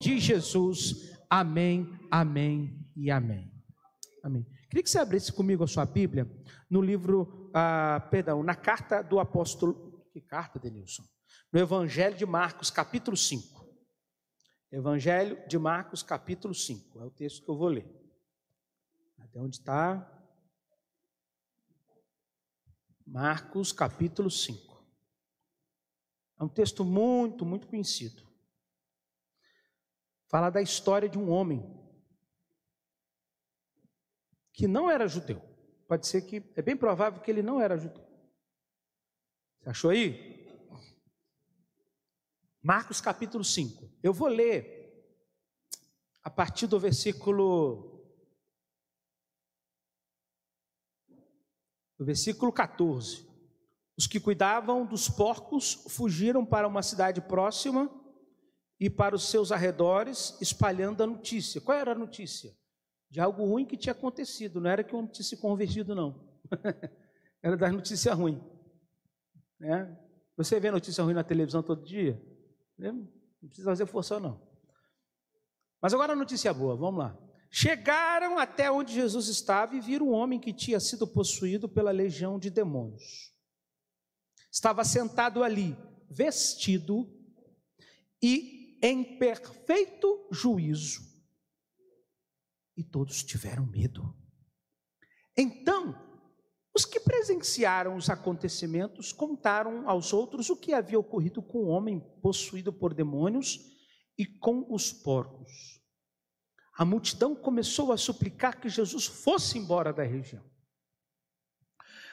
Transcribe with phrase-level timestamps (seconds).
[0.00, 1.18] de Jesus.
[1.28, 3.52] Amém, amém e amém.
[4.22, 4.44] Amém.
[4.68, 6.30] Queria que você abrisse comigo a sua Bíblia
[6.70, 10.06] no livro, ah, perdão, na carta do apóstolo.
[10.12, 11.04] Que carta, Denilson?
[11.52, 13.66] No Evangelho de Marcos, capítulo 5.
[14.70, 17.00] Evangelho de Marcos, capítulo 5.
[17.00, 17.86] É o texto que eu vou ler.
[19.18, 20.14] Até onde está?
[23.06, 24.86] Marcos, capítulo 5.
[26.38, 28.27] É um texto muito, muito conhecido.
[30.28, 31.62] Fala da história de um homem
[34.52, 35.40] que não era judeu.
[35.86, 38.06] Pode ser que, é bem provável que ele não era judeu.
[39.60, 40.46] Você achou aí?
[42.62, 43.90] Marcos capítulo 5.
[44.02, 44.76] Eu vou ler
[46.22, 48.04] a partir do versículo
[51.96, 53.26] do versículo 14.
[53.96, 57.88] Os que cuidavam dos porcos fugiram para uma cidade próxima
[58.80, 61.60] e para os seus arredores, espalhando a notícia.
[61.60, 62.56] Qual era a notícia?
[63.10, 66.28] De algo ruim que tinha acontecido, não era que um tinha se convertido, não.
[67.42, 68.40] era da notícia ruim.
[69.58, 69.98] Né?
[70.36, 72.22] Você vê notícia ruim na televisão todo dia?
[72.78, 73.08] Não
[73.40, 74.40] precisa fazer força, não.
[75.80, 77.18] Mas agora a notícia boa, vamos lá.
[77.50, 82.38] Chegaram até onde Jesus estava e viram um homem que tinha sido possuído pela legião
[82.38, 83.32] de demônios.
[84.52, 85.76] Estava sentado ali,
[86.10, 87.08] vestido
[88.22, 91.00] e em perfeito juízo.
[92.76, 94.14] E todos tiveram medo.
[95.36, 95.94] Então,
[96.74, 102.00] os que presenciaram os acontecimentos contaram aos outros o que havia ocorrido com o homem
[102.22, 103.58] possuído por demônios
[104.16, 105.80] e com os porcos.
[106.76, 110.44] A multidão começou a suplicar que Jesus fosse embora da região.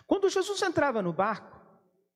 [0.07, 1.63] Quando Jesus entrava no barco,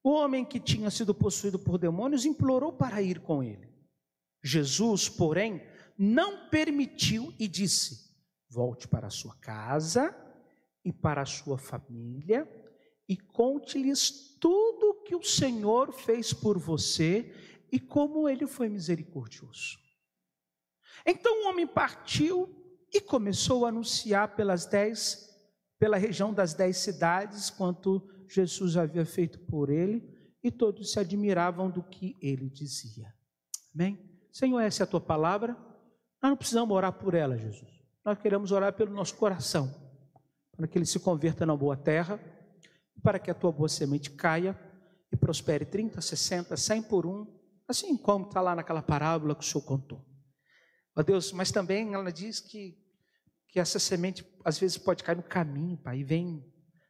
[0.03, 3.68] o homem que tinha sido possuído por demônios implorou para ir com ele.
[4.43, 5.61] Jesus, porém,
[5.97, 8.09] não permitiu e disse:
[8.49, 10.15] Volte para a sua casa
[10.83, 12.47] e para a sua família
[13.09, 17.33] e conte-lhes tudo que o Senhor fez por você
[17.71, 19.79] e como ele foi misericordioso.
[21.05, 22.55] Então o homem partiu
[22.93, 25.27] e começou a anunciar pelas dez,
[25.79, 30.07] pela região das dez cidades, quanto Jesus havia feito por ele,
[30.43, 33.13] e todos se admiravam do que ele dizia.
[33.73, 34.08] Amém?
[34.31, 35.53] Senhor, essa é a tua palavra.
[36.21, 37.69] Nós não precisamos orar por ela, Jesus.
[38.03, 39.73] Nós queremos orar pelo nosso coração,
[40.55, 42.19] para que ele se converta na boa terra,
[43.01, 44.57] para que a tua boa semente caia
[45.11, 47.25] e prospere 30, 60, 100 por um,
[47.67, 50.05] assim como está lá naquela parábola que o Senhor contou.
[50.95, 52.77] Ó Deus, mas também ela diz que,
[53.47, 56.43] que essa semente às vezes pode cair no caminho, Pai, e vem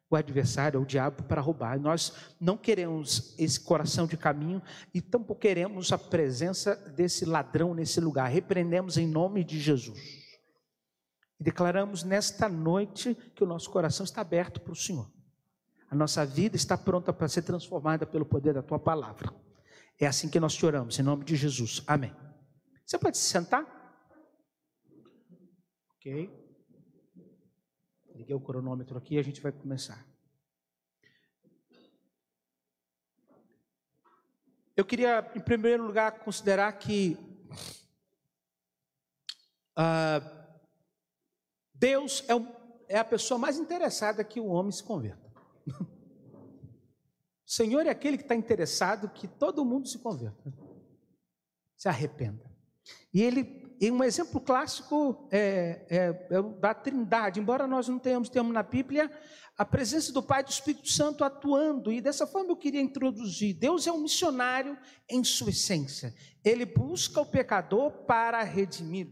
[0.09, 1.79] o adversário, o diabo, para roubar.
[1.79, 4.61] Nós não queremos esse coração de caminho
[4.93, 8.29] e tampouco queremos a presença desse ladrão nesse lugar.
[8.29, 9.99] Repreendemos em nome de Jesus.
[11.39, 15.09] E declaramos nesta noite que o nosso coração está aberto para o Senhor.
[15.89, 19.33] A nossa vida está pronta para ser transformada pelo poder da tua palavra.
[19.99, 21.83] É assim que nós te oramos, em nome de Jesus.
[21.85, 22.15] Amém.
[22.85, 23.65] Você pode se sentar?
[25.95, 26.38] Ok?
[28.19, 30.05] Liguei o cronômetro aqui e a gente vai começar.
[34.75, 37.17] Eu queria, em primeiro lugar, considerar que
[39.77, 40.49] uh,
[41.73, 42.45] Deus é, um,
[42.89, 45.31] é a pessoa mais interessada que o homem se converta.
[47.47, 50.53] O Senhor é aquele que está interessado que todo mundo se converta,
[51.77, 52.51] se arrependa.
[53.13, 53.43] E ele
[53.79, 57.39] e um exemplo clássico é, é, é da Trindade.
[57.39, 59.09] Embora nós não tenhamos, tenhamos na Bíblia
[59.57, 63.53] a presença do Pai e do Espírito Santo atuando, e dessa forma eu queria introduzir:
[63.53, 64.77] Deus é um missionário
[65.09, 66.13] em sua essência,
[66.43, 69.07] ele busca o pecador para redimir.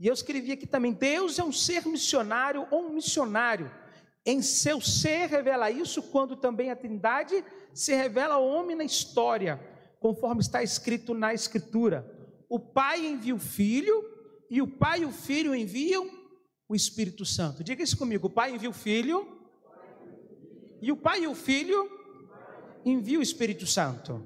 [0.00, 3.70] E eu escrevi aqui também: Deus é um ser missionário ou um missionário.
[4.24, 9.60] Em seu ser revela isso, quando também a Trindade se revela ao homem na história,
[9.98, 12.21] conforme está escrito na Escritura
[12.52, 14.04] o Pai envia o Filho
[14.50, 16.06] e o Pai e o Filho enviam
[16.68, 17.64] o Espírito Santo.
[17.64, 19.26] Diga isso comigo: o Pai envia o Filho
[20.82, 21.90] e o Pai e o Filho
[22.84, 24.22] enviam o Espírito Santo.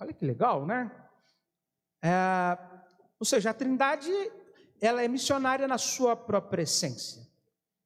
[0.00, 0.90] Olha que legal, né?
[2.02, 2.58] É,
[3.20, 4.10] ou seja, a Trindade
[4.80, 7.22] ela é missionária na sua própria essência.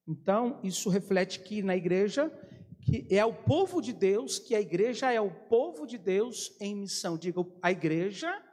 [0.09, 2.33] Então, isso reflete que na igreja
[2.81, 6.75] que é o povo de Deus, que a igreja é o povo de Deus em
[6.75, 7.19] missão.
[7.19, 8.46] Diga, a igreja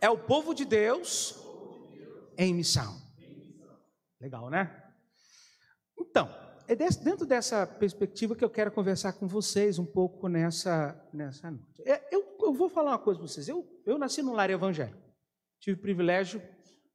[0.00, 1.34] é o povo de Deus
[2.36, 3.00] em missão.
[4.20, 4.82] Legal, né?
[5.98, 6.28] Então,
[6.68, 11.82] é dentro dessa perspectiva que eu quero conversar com vocês um pouco nessa, nessa noite.
[11.86, 13.48] É, eu, eu, vou falar uma coisa para vocês.
[13.48, 14.98] Eu, eu nasci num lar evangélico.
[15.60, 16.42] Tive o privilégio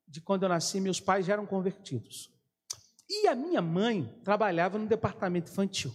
[0.08, 2.30] de, quando eu nasci, meus pais já eram convertidos.
[3.10, 5.94] E a minha mãe trabalhava no departamento infantil.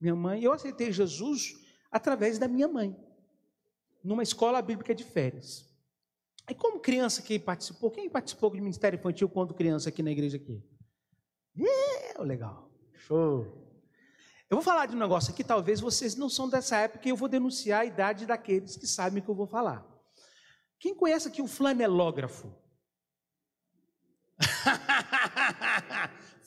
[0.00, 1.54] Minha mãe, eu aceitei Jesus
[1.90, 2.96] através da minha mãe,
[4.02, 5.67] numa escola bíblica de férias.
[6.48, 10.36] E como criança que participou, quem participou do Ministério Infantil quando criança aqui na igreja
[10.36, 10.62] aqui?
[11.58, 12.70] É, legal.
[12.94, 13.68] Show.
[14.48, 17.16] Eu vou falar de um negócio aqui, talvez vocês não são dessa época, e eu
[17.16, 19.86] vou denunciar a idade daqueles que sabem o que eu vou falar.
[20.78, 22.50] Quem conhece aqui o flanelógrafo?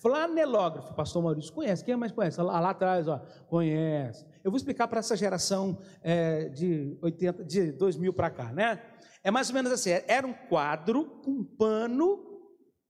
[0.01, 1.85] flanelógrafo, pastor Maurício conhece.
[1.85, 2.41] Quem mais conhece?
[2.41, 4.25] Lá, lá atrás, ó, conhece.
[4.43, 8.81] Eu vou explicar para essa geração é, de 80, de 2000 para cá, né?
[9.23, 12.41] É mais ou menos assim: era um quadro com um pano,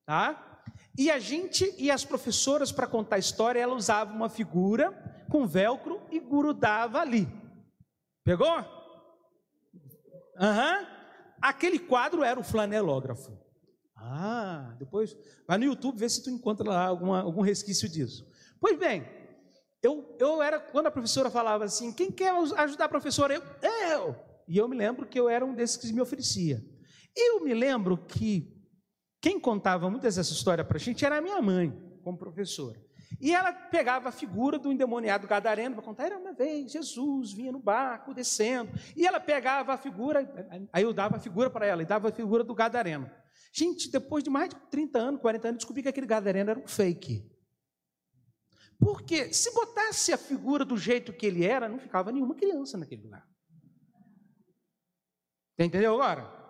[0.06, 0.64] tá?
[0.98, 4.92] E a gente e as professoras, para contar a história, ela usava uma figura
[5.30, 7.28] com velcro e grudava ali.
[8.24, 8.48] Pegou?
[10.40, 10.80] Aham.
[10.80, 11.02] Uhum.
[11.42, 13.36] Aquele quadro era o flanelógrafo.
[14.04, 15.16] Ah, depois
[15.48, 18.28] vai no YouTube ver se tu encontra lá alguma, algum resquício disso.
[18.60, 19.06] Pois bem,
[19.82, 23.34] eu, eu era, quando a professora falava assim, quem quer ajudar a professora?
[23.34, 23.44] Eu,
[23.90, 24.16] eu.
[24.48, 26.64] E eu me lembro que eu era um desses que me oferecia.
[27.16, 28.62] Eu me lembro que
[29.22, 31.72] quem contava muitas dessa história para a gente era a minha mãe,
[32.04, 32.80] como professora.
[33.20, 36.06] E ela pegava a figura do endemoniado gadareno para contar.
[36.06, 38.72] Era uma vez, Jesus vinha no barco descendo.
[38.96, 40.28] E ela pegava a figura,
[40.72, 43.10] aí eu dava a figura para ela, e dava a figura do gadareno.
[43.52, 46.68] Gente, depois de mais de 30 anos, 40 anos, descobri que aquele gadareno era um
[46.68, 47.30] fake.
[48.80, 53.04] Porque se botasse a figura do jeito que ele era, não ficava nenhuma criança naquele
[53.04, 53.28] lugar.
[55.60, 56.42] Entendeu agora?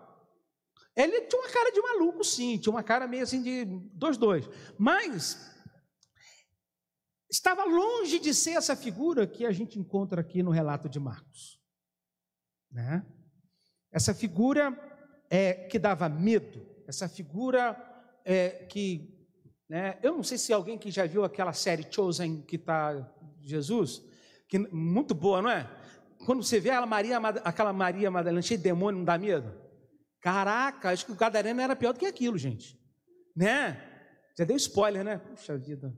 [0.95, 4.47] Ele tinha uma cara de maluco, sim, tinha uma cara meio assim de dois, dois.
[4.77, 5.37] Mas
[7.29, 11.61] estava longe de ser essa figura que a gente encontra aqui no relato de Marcos.
[12.69, 13.05] Né?
[13.91, 14.77] Essa figura
[15.29, 17.75] é, que dava medo, essa figura
[18.25, 19.17] é, que.
[19.69, 23.09] Né, eu não sei se alguém que já viu aquela série Chosen que está
[23.39, 24.03] Jesus,
[24.47, 25.69] que muito boa, não é?
[26.25, 29.51] Quando você vê aquela Maria, aquela Maria Madalena cheia de demônio, não dá medo?
[30.21, 32.77] Caraca, acho que o Gadareno era pior do que aquilo, gente.
[33.35, 33.81] Né?
[34.37, 35.17] Já deu spoiler, né?
[35.17, 35.97] Puxa vida.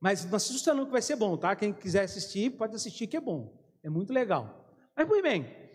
[0.00, 1.56] Mas não assusta não que vai ser bom, tá?
[1.56, 3.58] Quem quiser assistir, pode assistir que é bom.
[3.82, 4.72] É muito legal.
[4.94, 5.65] Mas, muito bem,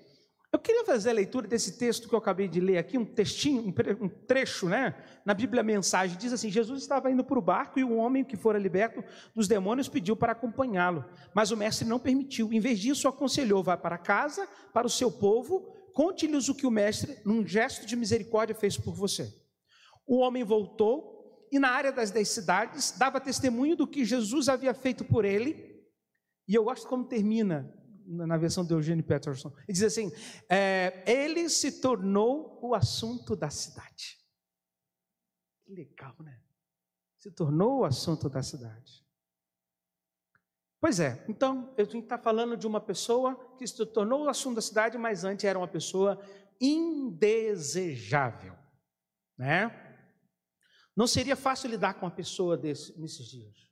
[0.53, 3.73] eu queria fazer a leitura desse texto que eu acabei de ler aqui, um textinho,
[4.01, 4.95] um trecho, né?
[5.25, 8.35] Na Bíblia Mensagem, diz assim: Jesus estava indo para o barco e o homem que
[8.35, 9.03] fora liberto
[9.33, 11.05] dos demônios pediu para acompanhá-lo.
[11.33, 12.51] Mas o mestre não permitiu.
[12.51, 16.71] Em vez disso, aconselhou: vá para casa, para o seu povo Conte-lhes o que o
[16.71, 19.33] mestre, num gesto de misericórdia, fez por você.
[20.07, 24.73] O homem voltou e, na área das dez cidades, dava testemunho do que Jesus havia
[24.73, 25.81] feito por ele.
[26.47, 27.73] E eu gosto como termina
[28.11, 29.49] na versão de Eugênio Peterson.
[29.67, 30.11] Ele diz assim:
[30.49, 34.19] é, ele se tornou o assunto da cidade.
[35.63, 36.41] Que legal, né?
[37.17, 39.01] Se tornou o assunto da cidade.
[40.79, 44.29] Pois é, então eu tenho que estar falando de uma pessoa que se tornou o
[44.29, 46.19] assunto da cidade, mas antes era uma pessoa
[46.59, 48.57] indesejável,
[49.37, 49.77] né?
[50.95, 53.69] Não seria fácil lidar com uma pessoa desse, nesses dias.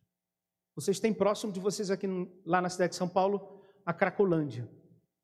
[0.75, 2.07] Vocês têm próximo de vocês aqui
[2.45, 3.58] lá na cidade de São Paulo
[3.89, 4.69] a Cracolândia.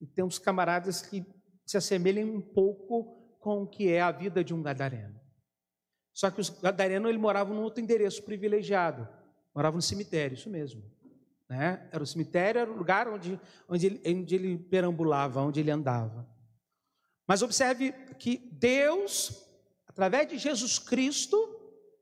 [0.02, 1.24] E tem uns camaradas que
[1.64, 5.22] se assemelham um pouco com o que é a vida de um gadareno.
[6.12, 9.08] Só que os gadarenos ele morava num outro endereço privilegiado,
[9.54, 10.84] morava no cemitério, isso mesmo.
[11.48, 11.88] Né?
[11.92, 13.40] Era o cemitério, era o lugar onde,
[13.70, 16.28] onde, ele, onde ele perambulava, onde ele andava.
[17.28, 19.48] Mas observe que Deus,
[19.88, 21.38] através de Jesus Cristo,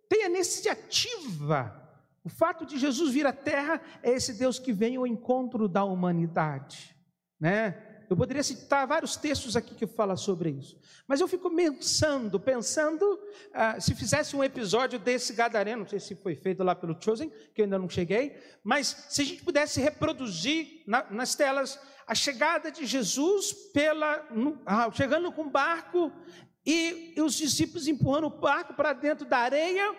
[0.08, 1.83] tem a iniciativa.
[2.24, 5.84] O fato de Jesus vir à Terra é esse Deus que vem ao encontro da
[5.84, 6.96] humanidade.
[7.40, 8.06] Né?
[8.10, 10.80] Eu poderia citar vários textos aqui que falam sobre isso.
[11.08, 13.20] Mas eu fico pensando, pensando,
[13.54, 17.30] ah, se fizesse um episódio desse Gadareno, não sei se foi feito lá pelo Chosen,
[17.54, 22.16] que eu ainda não cheguei, mas se a gente pudesse reproduzir na, nas telas a
[22.16, 26.12] chegada de Jesus pela, no, ah, chegando com barco
[26.66, 29.94] e, e os discípulos empurrando o barco para dentro da areia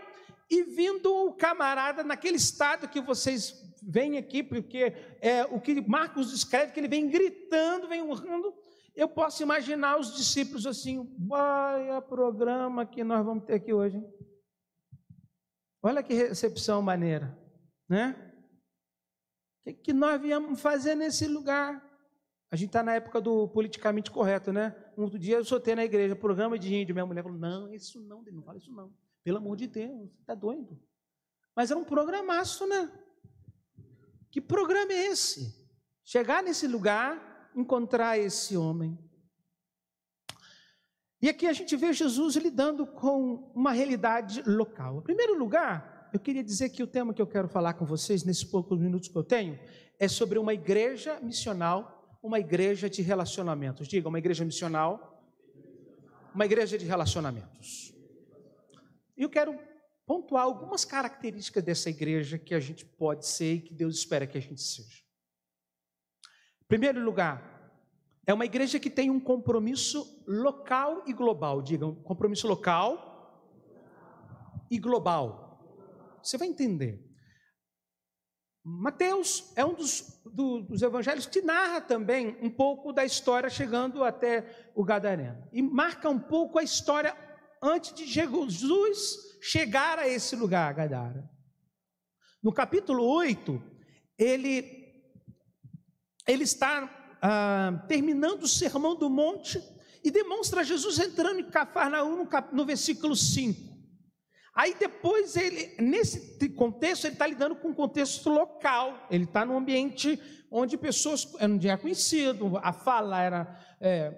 [0.55, 6.31] e vindo o camarada naquele estado que vocês vem aqui, porque é o que Marcos
[6.31, 8.55] descreve, que ele vem gritando, vem urrando.
[8.95, 14.01] Eu posso imaginar os discípulos assim, vai programa que nós vamos ter aqui hoje.
[15.83, 17.37] Olha que recepção maneira,
[17.89, 18.33] né?
[19.61, 21.83] O que, que nós viemos fazer nesse lugar?
[22.51, 24.75] A gente está na época do politicamente correto, né?
[24.97, 26.95] Um outro dia eu soltei na igreja, programa de índio.
[26.95, 28.93] Minha mulher falou: Não, isso não, não fala isso não.
[29.25, 30.79] Pelo amor de Deus, está doido.
[31.57, 32.93] Mas era um programaço, né?
[34.31, 35.67] Que programa é esse?
[36.05, 38.99] Chegar nesse lugar, encontrar esse homem.
[41.23, 44.99] E aqui a gente vê Jesus lidando com uma realidade local.
[44.99, 48.25] Em primeiro lugar, eu queria dizer que o tema que eu quero falar com vocês
[48.25, 49.59] nesses poucos minutos que eu tenho
[49.99, 53.89] é sobre uma igreja missional, uma igreja de relacionamentos.
[53.89, 55.25] Diga, uma igreja missional,
[56.35, 57.94] uma igreja de relacionamentos.
[59.17, 59.59] Eu quero
[60.07, 64.37] pontuar algumas características dessa igreja que a gente pode ser e que Deus espera que
[64.37, 65.03] a gente seja.
[66.63, 67.55] Em primeiro lugar,
[68.27, 71.63] é uma igreja que tem um compromisso local e global.
[71.63, 73.13] Diga, um compromisso local
[74.71, 76.19] e global.
[76.23, 77.05] Você vai entender.
[78.67, 84.03] Mateus é um dos, do, dos evangelhos que narra também um pouco da história chegando
[84.03, 85.47] até o Gadareno.
[85.53, 87.15] E marca um pouco a história
[87.65, 91.29] antes de Jesus chegar a esse lugar, Gadara.
[92.43, 93.63] No capítulo 8,
[94.19, 94.93] ele,
[96.29, 99.63] ele está ah, terminando o sermão do monte
[100.05, 103.73] e demonstra Jesus entrando em Cafarnaum no, cap, no versículo 5.
[104.55, 109.07] Aí depois ele, nesse contexto, ele está lidando com um contexto local.
[109.11, 114.13] Ele está num ambiente onde pessoas não tinham conhecido, a fala era é,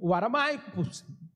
[0.00, 0.82] o aramaico,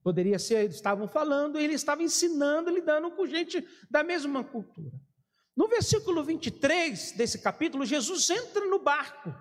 [0.05, 4.91] poderia ser, eles estavam falando, e ele estava ensinando, lidando com gente da mesma cultura.
[5.57, 9.33] No versículo 23 desse capítulo, Jesus entra no barco.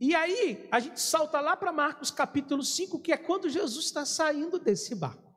[0.00, 4.06] E aí, a gente salta lá para Marcos capítulo 5, que é quando Jesus está
[4.06, 5.30] saindo desse barco.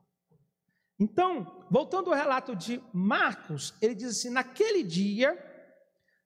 [0.98, 5.36] Então, voltando ao relato de Marcos, ele diz assim: naquele dia,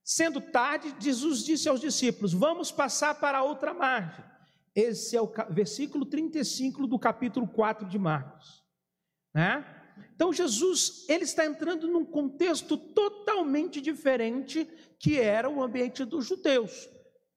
[0.05, 4.28] sendo tarde, Jesus disse aos discípulos: Vamos passar para outra margem.
[4.79, 8.63] Esse é o versículo 35 do capítulo 4 de Marcos.
[9.35, 9.67] Né?
[10.15, 14.69] Então, Jesus ele está entrando num contexto totalmente diferente
[15.01, 16.89] que era o ambiente dos judeus.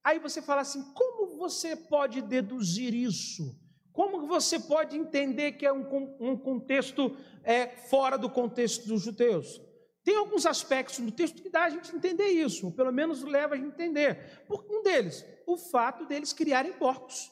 [0.03, 3.60] Aí você fala assim: como você pode deduzir isso?
[3.91, 9.60] Como você pode entender que é um, um contexto é, fora do contexto dos judeus?
[10.03, 13.53] Tem alguns aspectos no texto que dá a gente entender isso, ou pelo menos leva
[13.53, 14.43] a gente entender.
[14.48, 17.31] Por um deles, o fato deles criarem porcos.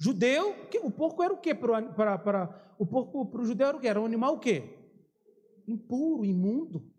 [0.00, 1.54] Judeu, o porco era o quê?
[1.54, 3.88] Para, o porco para o judeu era o quê?
[3.88, 4.78] Era um animal o quê?
[5.66, 6.90] Impuro, imundo.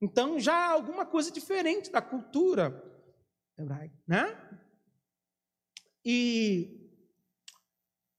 [0.00, 2.82] Então já há alguma coisa diferente da cultura
[3.56, 4.36] hebraica, né?
[6.04, 6.85] E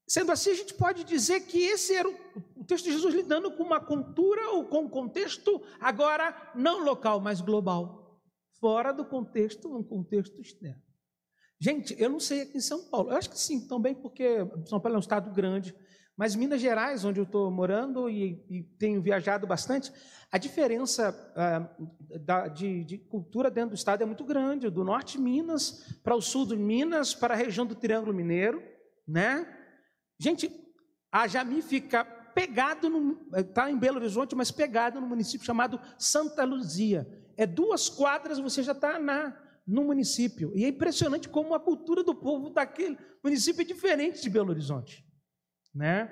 [0.08, 3.64] sendo assim, a gente pode dizer que esse era o, texto de Jesus lidando com
[3.64, 8.22] uma cultura ou com um contexto agora não local, mas global,
[8.60, 10.82] fora do contexto, um contexto externo.
[11.60, 14.80] Gente, eu não sei aqui em São Paulo, eu acho que sim, também porque São
[14.80, 15.76] Paulo é um estado grande,
[16.16, 19.92] mas Minas Gerais, onde eu estou morando e, e, tenho viajado bastante,
[20.32, 21.70] a diferença ah,
[22.20, 24.70] da, de, de, cultura dentro do estado é muito grande.
[24.70, 28.64] Do norte de Minas para o sul de Minas, para a região do Triângulo Mineiro,
[29.08, 29.57] né?
[30.20, 30.52] Gente,
[31.12, 32.88] a Jami fica pegado,
[33.36, 37.08] está em Belo Horizonte, mas pegado no município chamado Santa Luzia.
[37.36, 40.54] É duas quadras, você já está na no município.
[40.56, 45.06] E é impressionante como a cultura do povo daquele município é diferente de Belo Horizonte
[45.78, 46.12] né?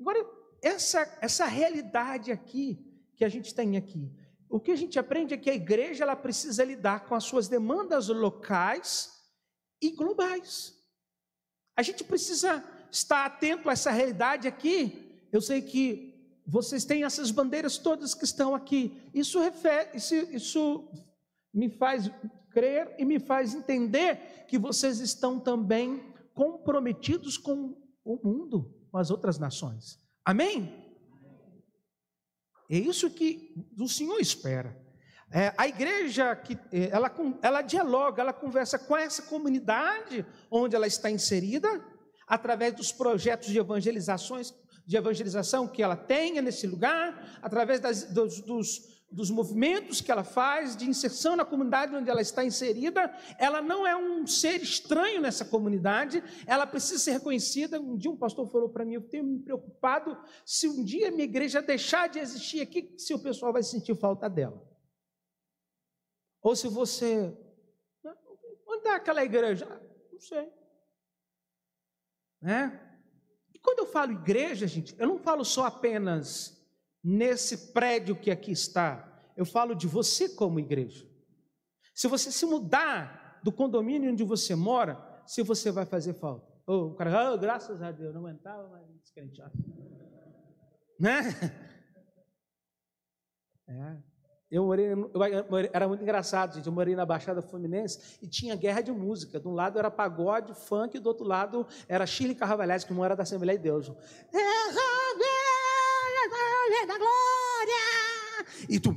[0.00, 0.24] Agora,
[0.62, 2.78] essa, essa realidade aqui,
[3.16, 4.08] que a gente tem aqui,
[4.48, 7.48] o que a gente aprende é que a igreja ela precisa lidar com as suas
[7.48, 9.10] demandas locais
[9.82, 10.74] e globais.
[11.76, 15.26] A gente precisa estar atento a essa realidade aqui.
[15.32, 16.14] Eu sei que
[16.46, 18.96] vocês têm essas bandeiras todas que estão aqui.
[19.12, 20.88] Isso, refere, isso, isso
[21.52, 22.10] me faz
[22.50, 26.02] crer e me faz entender que vocês estão também
[26.34, 29.98] comprometidos com o mundo, com as outras nações.
[30.24, 30.88] Amém?
[32.70, 34.76] É isso que o Senhor espera.
[35.30, 40.86] É, a igreja que é, ela, ela dialoga, ela conversa com essa comunidade onde ela
[40.86, 41.84] está inserida,
[42.28, 44.54] através dos projetos de evangelizações,
[44.86, 50.22] de evangelização que ela tenha nesse lugar, através das, dos, dos dos movimentos que ela
[50.22, 55.20] faz, de inserção na comunidade onde ela está inserida, ela não é um ser estranho
[55.20, 57.80] nessa comunidade, ela precisa ser reconhecida.
[57.80, 61.24] Um dia um pastor falou para mim: Eu tenho me preocupado se um dia minha
[61.24, 64.62] igreja deixar de existir aqui, se o pessoal vai sentir falta dela.
[66.42, 67.34] Ou se você.
[68.66, 69.66] Onde está aquela igreja?
[69.70, 69.80] Ah,
[70.12, 70.52] não sei.
[72.40, 72.80] Né?
[73.54, 76.58] E quando eu falo igreja, gente, eu não falo só apenas
[77.02, 79.04] nesse prédio que aqui está.
[79.36, 81.06] Eu falo de você como igreja.
[81.94, 86.46] Se você se mudar do condomínio onde você mora, se você vai fazer falta.
[86.66, 89.52] O cara, oh, graças a Deus, não aguentava mais descrenteado.
[91.00, 91.20] Né?
[93.68, 94.07] É.
[94.50, 95.10] Eu morei, eu
[95.50, 96.66] morei, era muito engraçado, gente.
[96.66, 99.38] Eu morei na Baixada Fluminense e tinha guerra de música.
[99.38, 103.04] De um lado era pagode, funk, e do outro lado era Chile Carvalhais, que não
[103.04, 103.88] era da Assembleia de Deus.
[106.86, 107.74] Da glória!
[108.68, 108.94] E tu,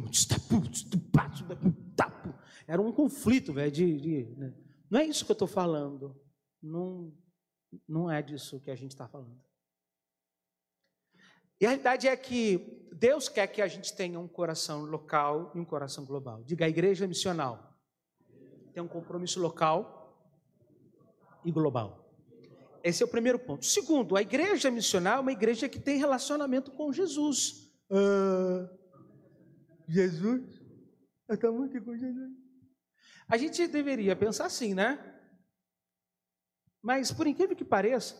[2.72, 4.54] era um conflito, velho, de, de né?
[4.90, 6.16] não é isso que eu estou falando.
[6.64, 7.14] Não,
[7.86, 9.38] não é disso que a gente está falando.
[11.62, 15.60] E a realidade é que Deus quer que a gente tenha um coração local e
[15.60, 16.44] um coração global.
[16.44, 17.78] Diga, a igreja missional
[18.74, 20.28] tem um compromisso local
[21.46, 22.12] e global.
[22.84, 23.64] Esse é o primeiro ponto.
[23.64, 27.72] Segundo, a igreja missional é uma igreja que tem relacionamento com Jesus.
[27.92, 28.68] Uh,
[29.88, 30.64] Jesus?
[31.30, 32.32] Estamos aqui com Jesus.
[33.28, 35.00] A gente deveria pensar assim, né?
[36.82, 38.16] Mas, por incrível que pareça,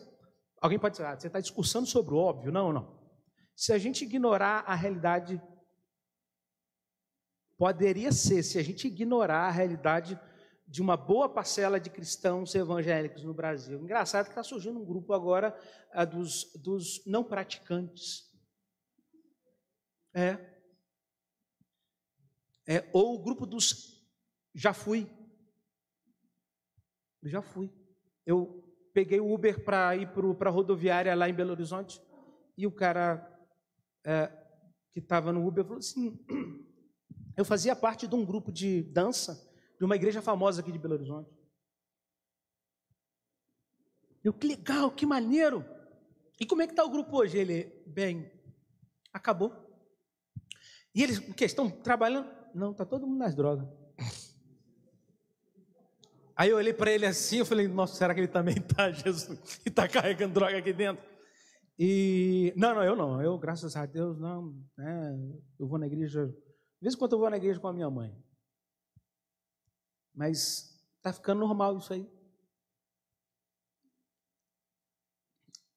[0.60, 2.52] alguém pode dizer, ah, você está discursando sobre o óbvio.
[2.52, 3.01] Não, não.
[3.62, 5.40] Se a gente ignorar a realidade,
[7.56, 10.20] poderia ser, se a gente ignorar a realidade
[10.66, 13.80] de uma boa parcela de cristãos evangélicos no Brasil.
[13.80, 15.56] Engraçado que está surgindo um grupo agora
[15.92, 18.36] ah, dos, dos não praticantes.
[20.12, 20.38] É.
[22.66, 22.90] é.
[22.92, 24.04] Ou o grupo dos
[24.52, 25.08] já fui.
[27.22, 27.72] Já fui.
[28.26, 28.60] Eu
[28.92, 32.02] peguei o Uber para ir para a rodoviária lá em Belo Horizonte
[32.58, 33.31] e o cara
[34.04, 34.30] é,
[34.92, 36.18] que estava no Uber falou assim:
[37.36, 40.94] eu fazia parte de um grupo de dança de uma igreja famosa aqui de Belo
[40.94, 41.30] Horizonte.
[44.22, 45.64] Eu, que legal, que maneiro.
[46.38, 47.36] E como é que está o grupo hoje?
[47.38, 48.30] Ele, bem,
[49.12, 49.52] acabou.
[50.94, 52.30] E eles, o que, estão trabalhando?
[52.54, 53.66] Não, está todo mundo nas drogas.
[56.36, 59.60] Aí eu olhei para ele assim, eu falei, nossa, será que ele também está, Jesus?
[59.64, 61.04] E está carregando droga aqui dentro?
[61.78, 63.22] E não, não, eu não.
[63.22, 64.54] Eu, graças a Deus, não.
[64.76, 65.18] Né,
[65.58, 66.26] eu vou na igreja.
[66.26, 68.14] De vez em quando eu vou na igreja com a minha mãe.
[70.14, 72.08] Mas está ficando normal isso aí.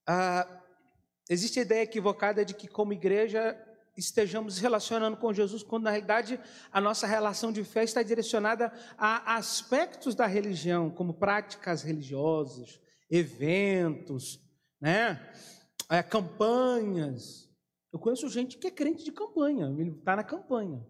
[0.08, 0.64] Ah,
[1.30, 3.58] existe a ideia equivocada de que, como igreja,
[3.98, 6.40] estejamos relacionando com Jesus, quando na realidade
[6.72, 12.79] a nossa relação de fé está direcionada a aspectos da religião, como práticas religiosas,
[13.10, 14.40] eventos,
[14.79, 15.31] né?
[15.89, 17.50] É, campanhas.
[17.91, 20.85] Eu conheço gente que é crente de campanha, ele está na campanha,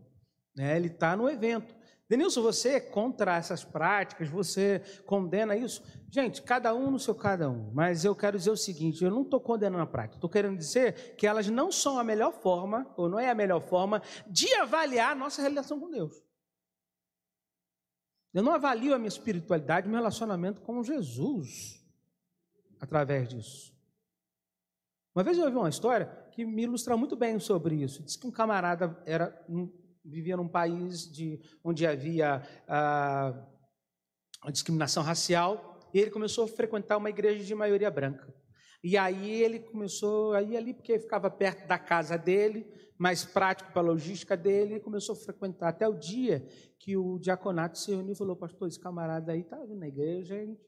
[0.56, 0.76] né?
[0.76, 1.76] ele está no evento.
[2.08, 5.84] Denilson, você é contra essas práticas, você condena isso?
[6.12, 9.24] Gente, cada um no seu cada um, mas eu quero dizer o seguinte: eu não
[9.24, 13.10] estou condenando a prática, estou querendo dizer que elas não são a melhor forma, ou
[13.10, 16.24] não é a melhor forma, de avaliar a nossa relação com Deus.
[18.34, 21.84] Eu não avalio a minha espiritualidade, meu relacionamento com Jesus
[22.80, 23.75] através disso.
[25.16, 28.04] Uma vez eu ouvi uma história que me ilustra muito bem sobre isso.
[28.04, 29.34] Diz que um camarada era,
[30.04, 33.48] vivia num país de, onde havia ah,
[34.52, 38.36] discriminação racial e ele começou a frequentar uma igreja de maioria branca.
[38.84, 43.72] E aí ele começou a ir ali porque ficava perto da casa dele, mais prático
[43.72, 46.46] para a logística dele, e começou a frequentar até o dia
[46.78, 50.46] que o diaconato se reuniu e falou: Pastor, esse camarada aí está na igreja, a,
[50.46, 50.62] gente,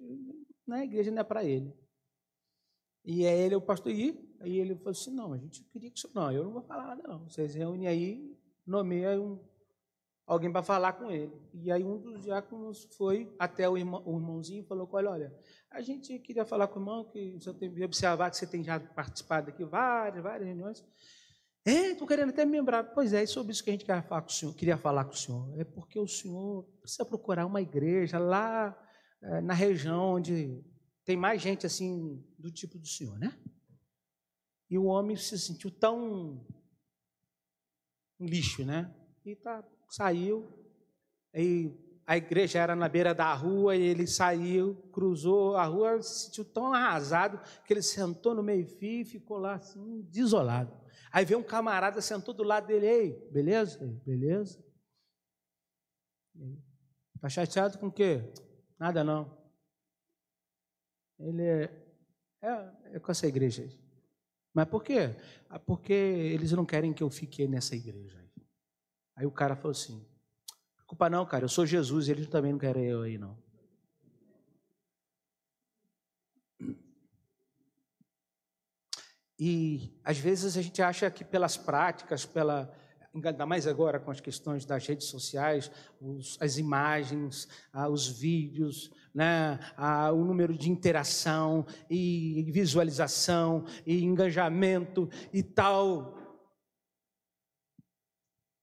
[0.65, 1.71] na igreja não é para ele.
[3.05, 6.01] E aí ele, o pastor, ir, Aí ele falou assim: não, a gente queria que.
[6.13, 7.29] Não, eu não vou falar nada, não.
[7.29, 9.39] Vocês reúnem aí, nomeia um,
[10.25, 11.33] alguém para falar com ele.
[11.53, 15.39] E aí um dos diáconos foi até o, irmão, o irmãozinho e falou: olha, olha,
[15.71, 18.79] a gente queria falar com o irmão, que você tem observar que você tem já
[18.79, 20.85] participado aqui várias, várias reuniões.
[21.65, 22.83] É, estou querendo até me lembrar.
[22.83, 24.53] Pois é, é sobre isso que a gente queria falar com o senhor.
[24.55, 25.59] Queria falar com o senhor.
[25.59, 28.77] É porque o senhor precisa procurar uma igreja lá
[29.21, 30.63] é, na região onde
[31.03, 33.37] tem mais gente assim do tipo do senhor, né?
[34.69, 36.45] E o homem se sentiu tão
[38.19, 38.93] um lixo, né?
[39.25, 40.47] E tá, saiu.
[41.33, 41.75] Aí
[42.05, 46.45] a igreja era na beira da rua e ele saiu, cruzou a rua, se sentiu
[46.45, 50.73] tão arrasado que ele sentou no meio-fio e ficou lá assim, desolado.
[51.11, 53.79] Aí veio um camarada, sentou do lado dele, ei, beleza?
[54.05, 54.63] Beleza?
[57.15, 58.21] Está chateado com o quê?
[58.79, 59.37] Nada não.
[61.19, 61.63] Ele é,
[62.41, 63.86] é, é com essa igreja aí.
[64.57, 65.15] Mas por quê?
[65.51, 68.27] Ah, porque eles não querem que eu fique nessa igreja.
[69.15, 70.03] Aí o cara falou assim:
[70.87, 73.37] culpa não, cara, eu sou Jesus, e eles também não querem eu aí, não.
[79.37, 82.75] E às vezes a gente acha que pelas práticas, pela
[83.25, 88.91] ainda mais agora com as questões das redes sociais, os, as imagens, ah, os vídeos,
[89.13, 96.15] né, a, o número de interação e visualização e engajamento e tal.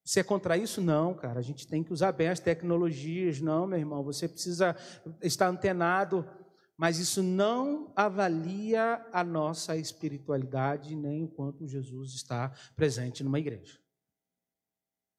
[0.05, 0.81] Você é contra isso?
[0.81, 1.41] Não, cara.
[1.41, 3.41] A gente tem que usar bem as tecnologias.
[3.41, 4.05] Não, meu irmão.
[4.05, 4.77] Você precisa
[5.23, 6.29] estar antenado.
[6.77, 13.79] Mas isso não avalia a nossa espiritualidade, nem o quanto Jesus está presente numa igreja.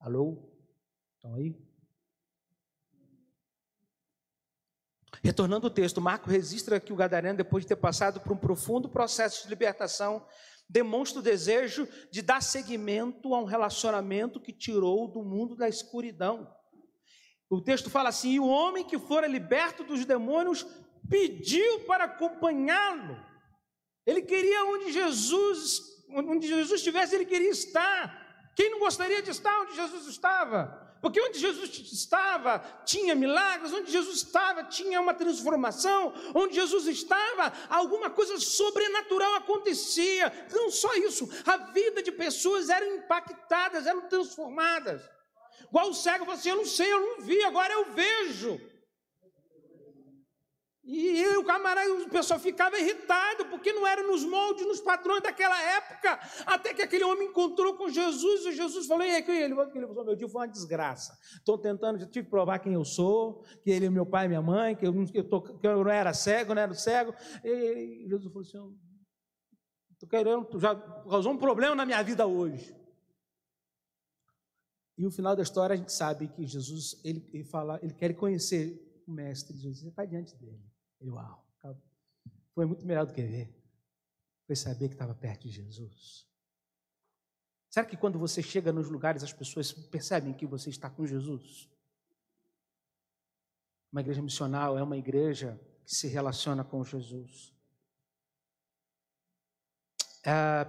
[0.06, 0.38] Alô?
[1.16, 1.56] Estão aí?
[5.24, 8.88] Retornando ao texto, Marco registra que o Gadareno, depois de ter passado por um profundo
[8.88, 10.24] processo de libertação,
[10.70, 16.56] demonstra o desejo de dar seguimento a um relacionamento que tirou do mundo da escuridão.
[17.50, 20.68] O texto fala assim: e o homem que fora liberto dos demônios
[21.10, 23.26] pediu para acompanhá-lo.
[24.06, 28.24] Ele queria onde Jesus, onde Jesus estivesse, ele queria estar.
[28.56, 30.86] Quem não gostaria de estar onde Jesus estava?
[31.02, 37.54] Porque onde Jesus estava tinha milagres, onde Jesus estava tinha uma transformação, onde Jesus estava
[37.70, 40.32] alguma coisa sobrenatural acontecia.
[40.52, 45.02] Não só isso, a vida de pessoas era impactadas, eram transformadas.
[45.68, 48.60] Igual o cego, você, eu não sei, eu não vi, agora eu vejo.
[50.88, 55.60] E o camarada, o pessoal ficava irritado, porque não era nos moldes, nos padrões daquela
[55.78, 56.20] época.
[56.46, 60.06] Até que aquele homem encontrou com Jesus, e Jesus falou: e aí, ele, ele falou:
[60.06, 61.18] meu tio foi uma desgraça.
[61.38, 64.28] Estou tentando, já tive que provar quem eu sou, que ele é meu pai e
[64.28, 67.16] minha mãe, que eu, eu tô, que eu não era cego, não era cego.
[67.44, 68.80] E Jesus falou assim:
[69.92, 72.76] estou querendo, já causou um problema na minha vida hoje.
[74.96, 78.14] E o final da história a gente sabe que Jesus, ele, ele fala, ele quer
[78.14, 80.75] conhecer o mestre, Jesus está diante dele.
[81.06, 81.46] Ele, uau,
[82.56, 83.54] foi muito melhor do que ver.
[84.48, 86.28] Foi saber que estava perto de Jesus.
[87.70, 91.70] Será que quando você chega nos lugares as pessoas percebem que você está com Jesus?
[93.92, 97.54] Uma igreja missional é uma igreja que se relaciona com Jesus.
[100.26, 100.66] É,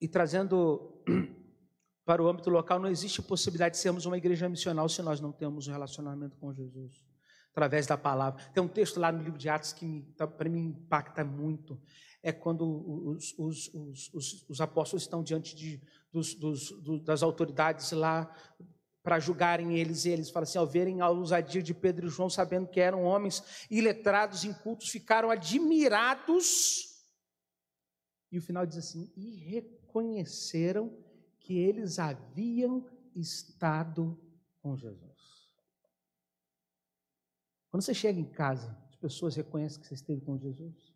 [0.00, 1.04] e trazendo
[2.04, 5.30] para o âmbito local, não existe possibilidade de sermos uma igreja missional se nós não
[5.30, 7.07] temos um relacionamento com Jesus
[7.58, 8.40] através da palavra.
[8.52, 11.80] Tem um texto lá no livro de Atos que tá, para mim impacta muito.
[12.22, 12.64] É quando
[13.10, 13.74] os, os,
[14.14, 16.72] os, os apóstolos estão diante de, dos, dos,
[17.04, 18.32] das autoridades lá
[19.02, 22.28] para julgarem eles, e eles falam assim, ao verem a ousadia de Pedro e João,
[22.28, 27.06] sabendo que eram homens iletrados, incultos, ficaram admirados.
[28.30, 30.92] E o final diz assim: e reconheceram
[31.40, 34.20] que eles haviam estado
[34.60, 35.07] com Jesus.
[37.70, 40.92] Quando você chega em casa, as pessoas reconhecem que você esteve com Jesus.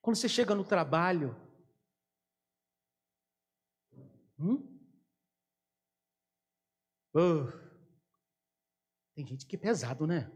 [0.00, 1.36] Quando você chega no trabalho,
[4.38, 4.68] hum?
[7.14, 7.46] Oh,
[9.14, 10.30] tem gente que é pesado, né?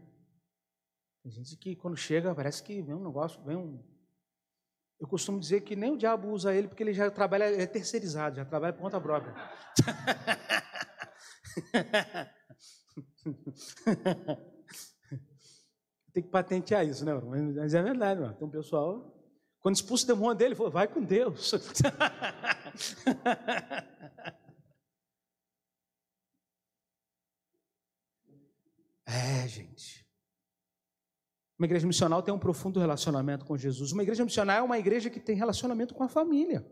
[1.23, 3.83] Tem gente que quando chega parece que vem um negócio, vem um.
[4.99, 8.37] Eu costumo dizer que nem o diabo usa ele porque ele já trabalha, é terceirizado,
[8.37, 9.33] já trabalha por conta própria.
[16.17, 17.13] tem que patentear isso, né?
[17.13, 18.33] Mas é verdade, mano.
[18.33, 19.15] Tem um pessoal.
[19.59, 21.53] Quando expulsa o demônio dele, falou, vai com Deus.
[29.05, 30.07] é, gente.
[31.59, 33.91] Uma igreja missional tem um profundo relacionamento com Jesus.
[33.91, 36.65] Uma igreja missional é uma igreja que tem relacionamento com a família.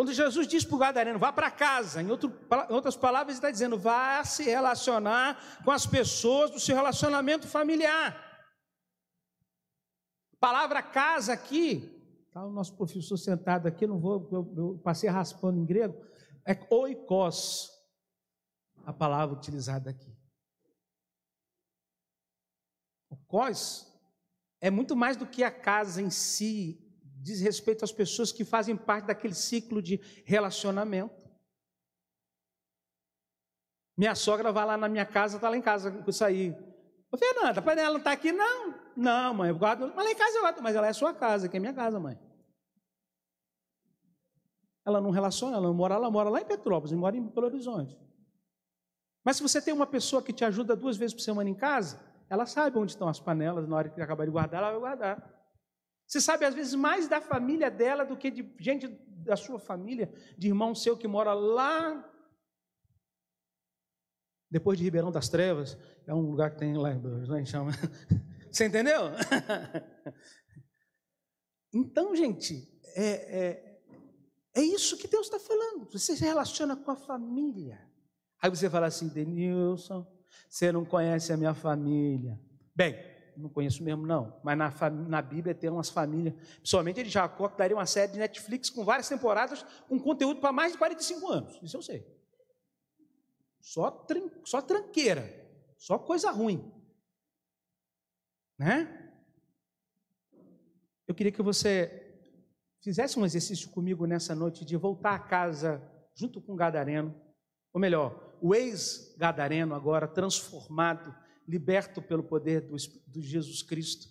[0.00, 2.30] Quando Jesus diz para o Gadareno, vá para casa, em, outro,
[2.70, 7.46] em, outras palavras, ele está dizendo, vá se relacionar com as pessoas do seu relacionamento
[7.46, 8.16] familiar.
[10.32, 15.10] A palavra casa aqui, está o nosso professor sentado aqui, não vou, eu, eu passei
[15.10, 16.02] raspando em grego,
[16.46, 17.68] é oikos,
[18.86, 20.16] a palavra utilizada aqui.
[23.10, 23.18] O
[24.62, 26.89] é muito mais do que a casa em si,
[27.22, 31.14] diz respeito às pessoas que fazem parte daquele ciclo de relacionamento.
[33.96, 36.56] Minha sogra vai lá na minha casa, está lá em casa com isso aí.
[37.12, 38.32] Ô, Fernanda, pai ela não está aqui?
[38.32, 38.74] Não.
[38.96, 39.92] Não, mãe, eu guardo.
[39.94, 40.62] Mas lá em casa eu guardo.
[40.62, 42.18] Mas ela é sua casa, que é minha casa, mãe.
[44.86, 47.98] Ela não relaciona, ela não mora, ela mora lá em Petrópolis, mora em Belo Horizonte.
[49.22, 52.00] Mas se você tem uma pessoa que te ajuda duas vezes por semana em casa,
[52.30, 55.39] ela sabe onde estão as panelas, na hora que acabar de guardar, ela vai guardar.
[56.10, 60.12] Você sabe, às vezes, mais da família dela do que de gente da sua família,
[60.36, 62.04] de irmão seu que mora lá.
[64.50, 66.90] Depois de Ribeirão das Trevas, é um lugar que tem lá
[67.40, 67.70] em chama.
[68.50, 69.02] Você entendeu?
[71.72, 73.80] Então, gente, é, é,
[74.56, 75.88] é isso que Deus está falando.
[75.92, 77.80] Você se relaciona com a família.
[78.42, 80.04] Aí você fala assim, Denilson,
[80.48, 82.40] você não conhece a minha família.
[82.74, 82.96] Bem,
[83.40, 84.38] Não conheço mesmo, não.
[84.42, 88.18] Mas na, na Bíblia tem umas famílias, principalmente de Jacó, que daria uma série de
[88.18, 91.58] Netflix com várias temporadas, com conteúdo para mais de 45 anos.
[91.62, 92.06] Isso eu sei.
[93.60, 95.28] Só, tran, só tranqueira,
[95.76, 96.72] só coisa ruim.
[98.58, 99.12] Né?
[101.06, 102.18] Eu queria que você
[102.80, 105.82] fizesse um exercício comigo nessa noite de voltar a casa
[106.14, 107.14] junto com o Gadareno,
[107.72, 111.14] ou melhor, o ex-Gadareno agora transformado,
[111.50, 114.08] liberto pelo poder do, do Jesus Cristo,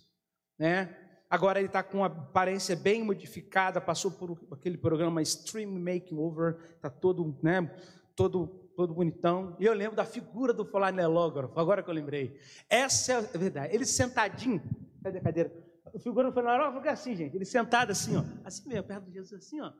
[0.58, 0.94] né?
[1.30, 6.90] Agora ele está com uma aparência bem modificada, passou por aquele programa Stream Makeover, está
[6.90, 7.72] todo, né,
[8.16, 9.56] todo, todo bonitão.
[9.60, 12.36] E eu lembro da figura do flanelógrafo, agora que eu lembrei.
[12.68, 13.72] Essa é a verdade.
[13.72, 14.60] Ele sentadinho,
[15.04, 15.70] cadê a cadeira?
[15.94, 17.36] A figura do flanelógrafo é assim, gente.
[17.36, 19.72] Ele sentado assim, ó, assim mesmo, perto de Jesus, assim, ó.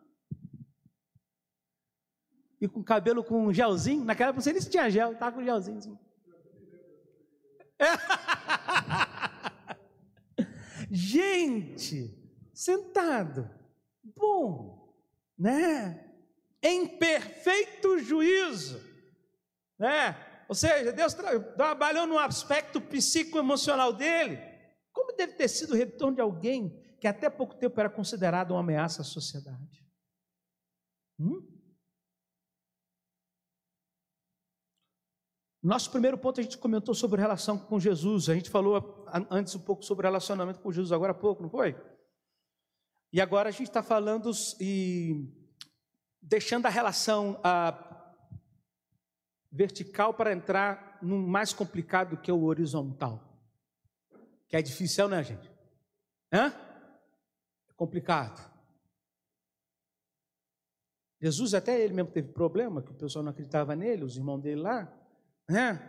[2.61, 4.05] E com cabelo com gelzinho.
[4.05, 5.99] Naquela época, não sei nem se tinha gel, estava com gelzinho assim.
[10.91, 12.19] Gente,
[12.53, 13.49] sentado,
[14.03, 14.93] bom,
[15.39, 16.07] né?
[16.63, 18.81] Em perfeito juízo,
[19.79, 20.17] né?
[20.49, 21.15] Ou seja, Deus
[21.57, 24.39] trabalhou no aspecto psicoemocional dele.
[24.93, 28.61] Como deve ter sido o retorno de alguém que até pouco tempo era considerado uma
[28.61, 29.87] ameaça à sociedade?
[31.19, 31.50] Hum?
[35.63, 38.29] Nosso primeiro ponto a gente comentou sobre relação com Jesus.
[38.29, 41.77] A gente falou antes um pouco sobre relacionamento com Jesus, agora há pouco, não foi?
[43.13, 45.29] E agora a gente está falando e
[46.23, 48.15] deixando a relação a,
[49.51, 53.23] vertical para entrar no mais complicado que é o horizontal.
[54.49, 55.51] Que é difícil, né, gente?
[56.33, 56.55] Hã?
[57.69, 58.49] É complicado.
[61.21, 64.63] Jesus até ele mesmo teve problema, que o pessoal não acreditava nele, os irmãos dele
[64.63, 65.00] lá.
[65.51, 65.85] Né?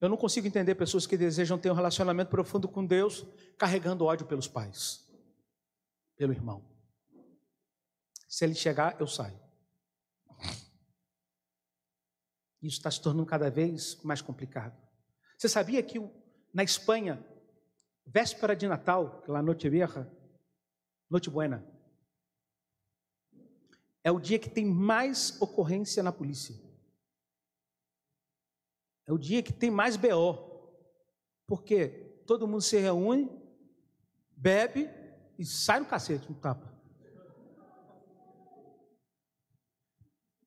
[0.00, 3.24] Eu não consigo entender pessoas que desejam ter um relacionamento profundo com Deus,
[3.56, 5.08] carregando ódio pelos pais,
[6.16, 6.68] pelo irmão.
[8.28, 9.40] Se ele chegar, eu saio.
[12.60, 14.76] Isso está se tornando cada vez mais complicado.
[15.38, 16.00] Você sabia que
[16.52, 17.24] na Espanha,
[18.04, 20.10] véspera de Natal, lá Noite Vieja,
[21.08, 21.64] Noite Buena,
[24.02, 26.71] é o dia que tem mais ocorrência na polícia.
[29.06, 30.52] É o dia que tem mais BO.
[31.46, 31.88] Porque
[32.26, 33.30] todo mundo se reúne,
[34.36, 34.88] bebe
[35.38, 36.72] e sai no cacete, no tapa.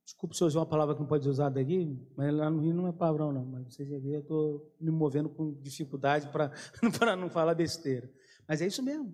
[0.04, 2.62] Desculpe se eu usar uma palavra que não pode ser usada aqui, mas lá no
[2.62, 3.46] Rio não é palavrão, não.
[3.46, 6.52] Mas vocês aqui eu estou me movendo com dificuldade para
[7.18, 8.12] não falar besteira.
[8.48, 9.14] Mas é isso mesmo.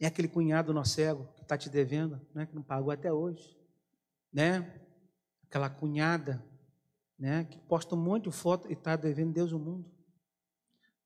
[0.00, 3.58] É aquele cunhado nosso cego que está te devendo, né, que não pagou até hoje.
[4.32, 4.80] Né?
[5.44, 6.42] Aquela cunhada
[7.20, 9.94] né, que posta um monte de foto e está devendo Deus o mundo,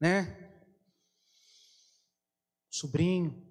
[0.01, 0.53] né?
[2.71, 3.45] Sobrinho,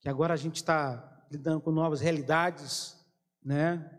[0.00, 2.94] que agora a gente está lidando com novas realidades,
[3.42, 3.98] né?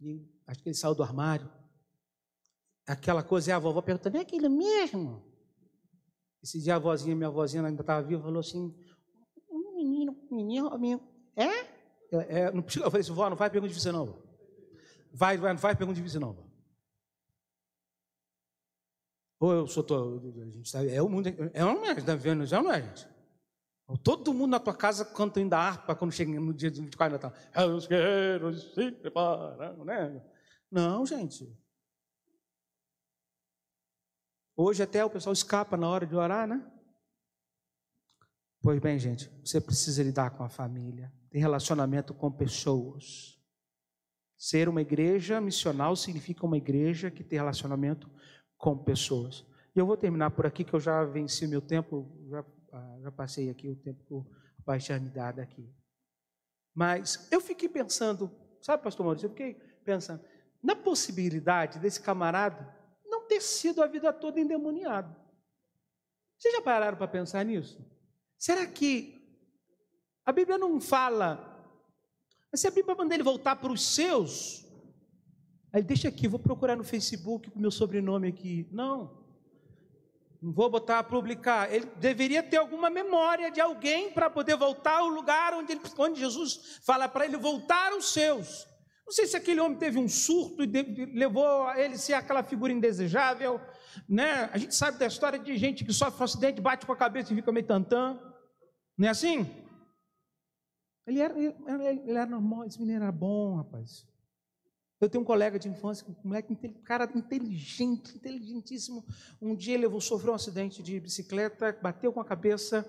[0.00, 1.50] E acho que ele saiu do armário.
[2.86, 5.24] Aquela coisa, e a vovó perguntando, é aquilo mesmo?
[6.40, 8.72] Esse dia a vozinha, minha vozinha ainda estava viva, falou assim,
[9.50, 11.48] um menino, um menino, menino, é?
[11.48, 14.25] é, é não, eu falei assim, vó, não vai perguntar de você não.
[15.16, 16.36] Vai, vai, não vai, pergunta difícil não.
[19.40, 22.44] Ou eu sou todo, a gente sabe, é o mundo, é um é, está vendo,
[22.44, 23.08] já não é, gente.
[24.02, 27.24] Todo mundo na tua casa canta ainda harpa quando chega no dia de 24 de
[27.24, 27.40] Natal.
[27.54, 30.22] É os guerreiros se preparam, né?
[30.70, 31.56] Não, gente.
[34.54, 36.70] Hoje até o pessoal escapa na hora de orar, né?
[38.60, 43.35] Pois bem, gente, você precisa lidar com a família, ter relacionamento com pessoas.
[44.36, 48.10] Ser uma igreja missional significa uma igreja que tem relacionamento
[48.58, 49.46] com pessoas.
[49.74, 53.12] E eu vou terminar por aqui, que eu já venci meu tempo, já, ah, já
[53.12, 54.26] passei aqui o tempo
[54.64, 55.70] para eternidade aqui.
[56.74, 60.22] Mas eu fiquei pensando, sabe, pastor Maurício, eu fiquei pensando
[60.62, 65.14] na possibilidade desse camarada não ter sido a vida toda endemoniado.
[66.38, 67.82] Vocês já pararam para pensar nisso?
[68.38, 69.16] Será que
[70.24, 71.45] a Bíblia não fala
[72.50, 74.64] mas se a Bíblia manda ele voltar para os seus,
[75.72, 78.68] aí deixa aqui, vou procurar no Facebook o meu sobrenome aqui.
[78.70, 79.24] Não.
[80.40, 81.72] Não vou botar a publicar.
[81.72, 86.20] Ele deveria ter alguma memória de alguém para poder voltar ao lugar onde, ele, onde
[86.20, 88.66] Jesus fala para ele voltar aos seus.
[89.06, 90.66] Não sei se aquele homem teve um surto e
[91.14, 93.60] levou a ele ser aquela figura indesejável.
[94.08, 94.50] Né?
[94.52, 97.32] A gente sabe da história de gente que sofre um acidente, bate com a cabeça
[97.32, 98.18] e fica meio tantã.
[98.98, 99.65] Não é assim?
[101.06, 104.06] Ele era, ele, ele era normal, esse menino era bom, rapaz.
[105.00, 109.04] Eu tenho um colega de infância, um moleque, cara inteligente, inteligentíssimo.
[109.40, 112.84] Um dia ele sofreu um acidente de bicicleta, bateu com a cabeça.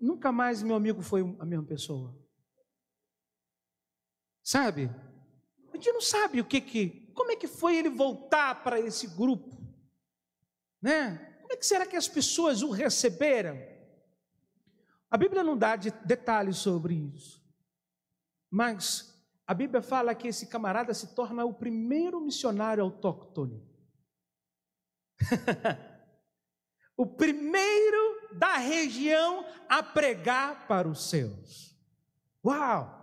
[0.00, 2.16] Nunca mais meu amigo foi a mesma pessoa.
[4.42, 4.88] Sabe?
[5.72, 9.06] A gente não sabe o que que, como é que foi ele voltar para esse
[9.08, 9.60] grupo,
[10.80, 11.18] né?
[11.42, 13.58] Como é que será que as pessoas o receberam?
[15.10, 17.37] A Bíblia não dá de detalhes sobre isso,
[18.50, 23.66] mas a Bíblia fala que esse camarada se torna o primeiro missionário autóctone.
[26.96, 31.74] o primeiro da região a pregar para os seus.
[32.44, 32.96] Uau!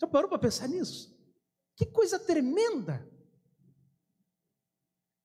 [0.00, 1.16] Já parou para pensar nisso?
[1.76, 3.08] Que coisa tremenda!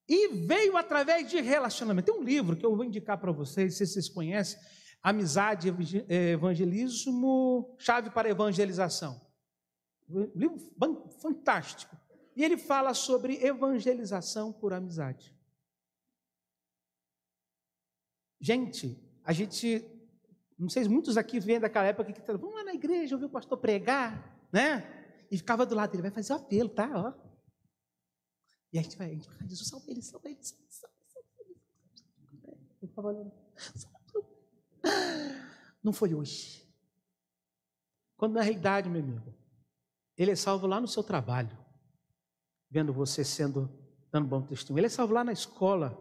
[0.07, 2.11] E veio através de relacionamento.
[2.11, 4.59] Tem um livro que eu vou indicar para vocês, se vocês conhecem,
[5.01, 5.73] Amizade,
[6.07, 9.30] Evangelismo, Chave para Evangelização.
[10.13, 10.59] Um livro
[11.19, 11.95] fantástico.
[12.35, 15.35] E ele fala sobre evangelização por amizade.
[18.39, 19.85] Gente, a gente,
[20.57, 23.57] não sei, muitos aqui vêm daquela época que vamos lá na igreja ouvir o pastor
[23.57, 24.99] pregar, né?
[25.29, 26.89] E ficava do lado, ele vai fazer o apelo, tá?
[26.93, 27.13] Ó.
[28.73, 30.95] E a gente vai, a gente vai, Jesus, salva ele, salva ele, salva.
[32.81, 33.31] Ele olhando,
[35.83, 36.67] Não foi hoje.
[38.17, 39.33] Quando na realidade, meu amigo,
[40.17, 41.57] ele é salvo lá no seu trabalho,
[42.69, 43.69] vendo você sendo,
[44.11, 44.81] dando bom testemunho.
[44.81, 45.97] Ele é salvo lá na escola.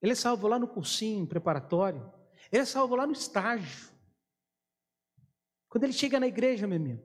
[0.00, 2.12] Ele é salvo lá no cursinho preparatório.
[2.50, 3.90] Ele é salvo lá no estágio.
[5.68, 7.02] Quando ele chega na igreja, meu amigo,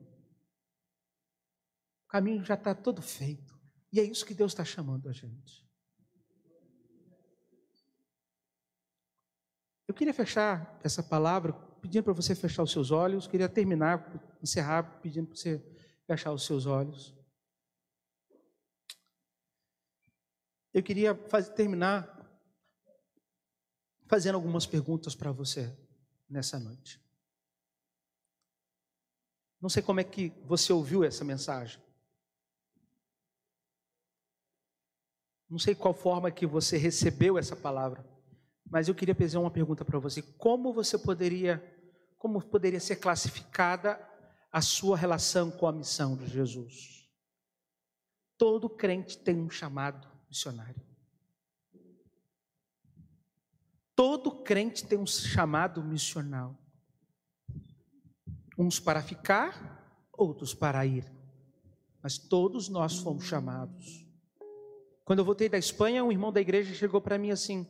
[2.06, 3.56] o caminho já está todo feito.
[3.92, 5.66] E é isso que Deus está chamando a gente.
[9.88, 11.54] Eu queria fechar essa palavra
[11.86, 13.28] pedindo para você fechar os seus olhos.
[13.28, 15.64] Queria terminar, encerrar, pedindo para você
[16.08, 17.14] fechar os seus olhos.
[20.74, 22.12] Eu queria fazer, terminar
[24.08, 25.78] fazendo algumas perguntas para você
[26.28, 27.00] nessa noite.
[29.62, 31.80] Não sei como é que você ouviu essa mensagem.
[35.48, 38.04] Não sei qual forma que você recebeu essa palavra.
[38.70, 41.64] Mas eu queria fazer uma pergunta para você: como você poderia,
[42.18, 44.00] como poderia ser classificada
[44.52, 47.10] a sua relação com a missão de Jesus?
[48.38, 50.82] Todo crente tem um chamado missionário.
[53.96, 56.58] Todo crente tem um chamado missional.
[58.58, 61.10] Uns para ficar, outros para ir.
[62.04, 64.06] Mas todos nós fomos chamados.
[65.06, 67.66] Quando eu voltei da Espanha, um irmão da igreja chegou para mim assim: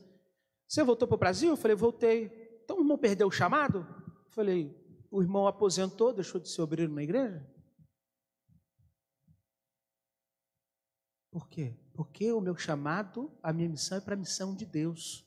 [0.66, 1.50] você voltou para o Brasil?
[1.50, 2.60] Eu falei, voltei.
[2.64, 3.86] Então o irmão perdeu o chamado?
[4.30, 4.74] Falei,
[5.10, 7.44] o irmão aposentou, deixou de ser obreiro na igreja?
[11.30, 11.76] Por quê?
[11.94, 15.26] Porque o meu chamado, a minha missão é para a missão de Deus.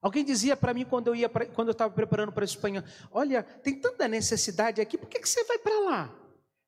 [0.00, 2.84] Alguém dizia para mim quando eu ia pra, quando eu estava preparando para a Espanha,
[3.10, 6.18] olha, tem tanta necessidade aqui, por que, que você vai para lá?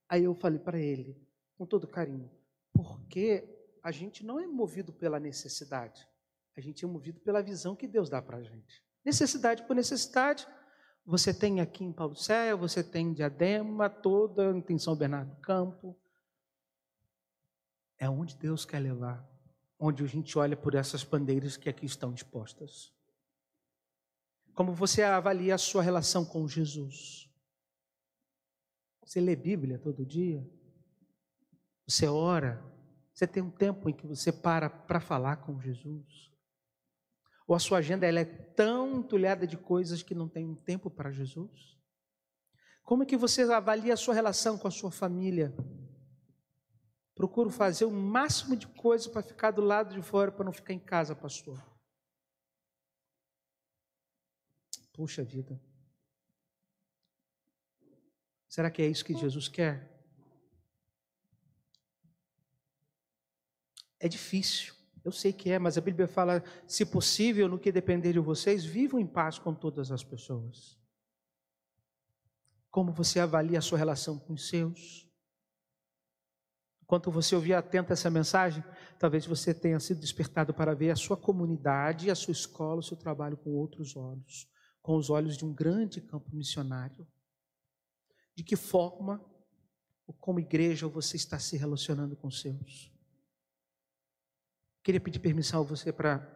[0.08, 1.20] Aí eu falei para ele,
[1.56, 2.30] com todo carinho,
[2.72, 3.44] porque
[3.82, 6.08] a gente não é movido pela necessidade.
[6.56, 8.84] A gente é movido pela visão que Deus dá para a gente.
[9.04, 10.46] Necessidade por necessidade.
[11.06, 15.94] Você tem aqui em Paulo Céu, você tem Diadema, toda em São Bernardo do Campo.
[17.98, 19.28] É onde Deus quer levar.
[19.78, 22.92] Onde a gente olha por essas bandeiras que aqui estão expostas.
[24.54, 27.28] Como você avalia a sua relação com Jesus?
[29.04, 30.48] Você lê Bíblia todo dia?
[31.86, 32.64] Você ora?
[33.12, 36.33] Você tem um tempo em que você para para falar com Jesus?
[37.46, 40.90] Ou a sua agenda ela é tão entulhada de coisas que não tem um tempo
[40.90, 41.78] para Jesus?
[42.82, 45.54] Como é que você avalia a sua relação com a sua família?
[47.14, 50.72] Procuro fazer o máximo de coisa para ficar do lado de fora, para não ficar
[50.72, 51.62] em casa, pastor.
[54.92, 55.60] Puxa vida.
[58.48, 59.92] Será que é isso que Jesus quer?
[63.98, 64.74] É difícil.
[65.04, 68.64] Eu sei que é, mas a Bíblia fala: se possível, no que depender de vocês,
[68.64, 70.78] vivam em paz com todas as pessoas.
[72.70, 75.04] Como você avalia a sua relação com os seus?
[76.82, 78.64] Enquanto você ouvia atento essa mensagem,
[78.98, 82.96] talvez você tenha sido despertado para ver a sua comunidade, a sua escola, o seu
[82.96, 84.48] trabalho com outros olhos,
[84.82, 87.06] com os olhos de um grande campo missionário.
[88.34, 89.24] De que forma,
[90.20, 92.93] como igreja, você está se relacionando com os seus?
[94.84, 96.30] Queria pedir permissão a você para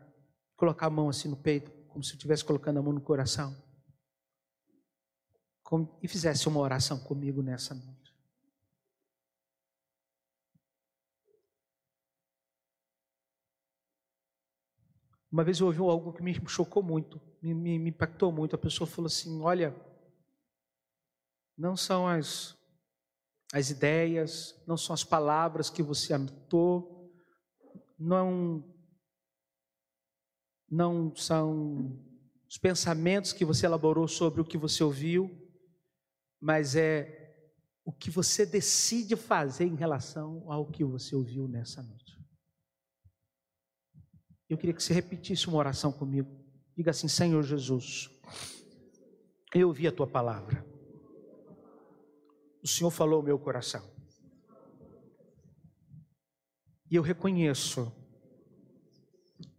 [0.57, 3.55] colocar a mão assim no peito, como se estivesse colocando a mão no coração.
[5.63, 8.17] Como, e fizesse uma oração comigo nessa noite.
[15.31, 18.57] Uma vez eu ouvi algo que me chocou muito, me, me, me impactou muito.
[18.57, 19.77] A pessoa falou assim: Olha,
[21.55, 22.57] não são as,
[23.53, 26.98] as ideias, não são as palavras que você anotou,
[27.99, 28.65] não,
[30.71, 31.99] não são
[32.49, 35.31] os pensamentos que você elaborou sobre o que você ouviu,
[36.41, 37.19] mas é
[37.85, 42.19] o que você decide fazer em relação ao que você ouviu nessa noite.
[44.49, 46.31] Eu queria que você repetisse uma oração comigo.
[46.77, 48.09] Diga assim: Senhor Jesus,
[49.55, 50.65] eu ouvi a tua palavra.
[52.63, 53.98] O Senhor falou o meu coração.
[56.91, 57.93] E eu reconheço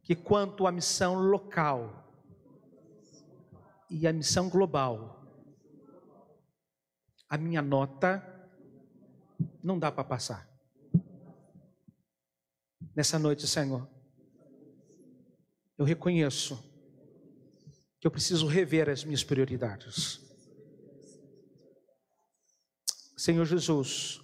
[0.03, 2.07] que quanto à missão local
[3.89, 5.23] e à missão global,
[7.29, 8.23] a minha nota
[9.63, 10.49] não dá para passar.
[12.95, 13.87] Nessa noite, Senhor,
[15.77, 16.61] eu reconheço
[17.99, 20.19] que eu preciso rever as minhas prioridades.
[23.15, 24.21] Senhor Jesus,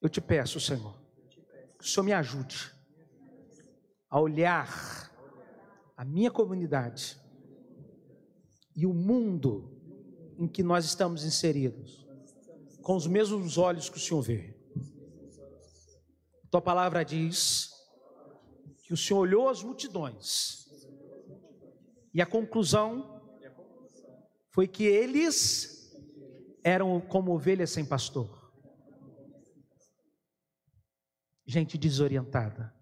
[0.00, 0.94] eu te peço, Senhor,
[1.78, 2.72] que o Senhor me ajude
[4.08, 5.12] a olhar
[5.96, 7.18] a minha comunidade
[8.74, 9.76] e o mundo
[10.38, 12.06] em que nós estamos inseridos
[12.82, 14.56] com os mesmos olhos que o Senhor vê.
[16.50, 17.70] Tua palavra diz
[18.84, 20.66] que o Senhor olhou as multidões
[22.14, 23.20] e a conclusão
[24.48, 25.92] foi que eles
[26.64, 28.37] eram como ovelhas sem pastor,
[31.48, 32.74] gente desorientada,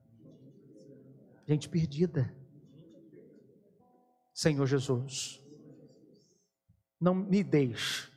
[1.47, 2.35] gente perdida.
[4.35, 5.41] Senhor Jesus,
[7.01, 8.11] não me deixe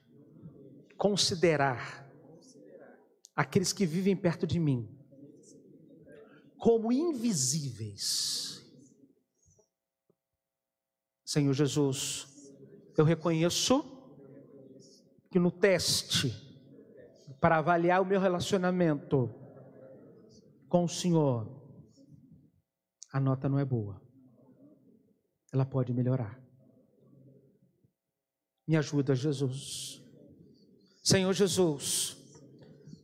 [0.98, 2.12] considerar
[3.36, 4.98] aqueles que vivem perto de mim
[6.58, 8.66] como invisíveis.
[11.24, 12.28] Senhor Jesus,
[12.98, 13.86] eu reconheço
[15.30, 16.36] que no teste
[17.40, 19.39] para avaliar o meu relacionamento
[20.70, 21.60] com o Senhor,
[23.12, 24.00] a nota não é boa.
[25.52, 26.40] Ela pode melhorar.
[28.68, 30.00] Me ajuda, Jesus.
[31.04, 32.16] Senhor Jesus,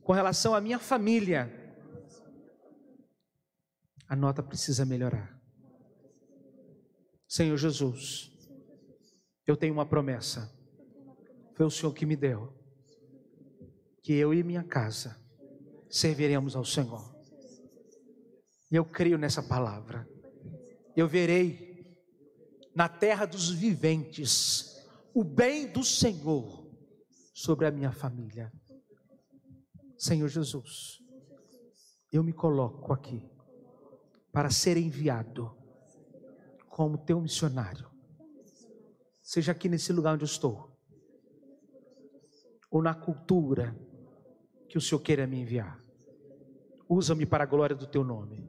[0.04, 1.50] com relação à minha família,
[4.08, 5.36] a nota precisa melhorar.
[7.26, 8.30] Senhor Jesus,
[9.44, 10.54] eu tenho uma promessa.
[11.56, 12.54] Foi o Senhor que me deu.
[14.04, 15.20] Que eu e minha casa
[15.90, 17.15] serviremos ao Senhor.
[18.70, 20.08] E eu creio nessa palavra.
[20.96, 21.84] Eu verei
[22.74, 24.76] na terra dos viventes
[25.14, 26.66] o bem do Senhor
[27.32, 28.52] sobre a minha família.
[29.96, 30.98] Senhor Jesus,
[32.12, 33.22] eu me coloco aqui
[34.32, 35.56] para ser enviado
[36.68, 37.90] como teu missionário.
[39.22, 40.78] Seja aqui nesse lugar onde eu estou,
[42.70, 43.74] ou na cultura
[44.68, 45.80] que o Senhor queira me enviar.
[46.88, 48.48] Usa-me para a glória do teu nome.